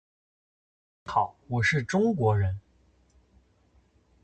[1.03, 2.59] 你好，我是中国人。